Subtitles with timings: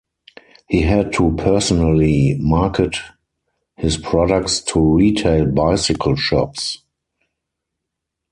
[0.67, 2.97] He had to personally market
[3.75, 6.79] his products to retail bicycle shops.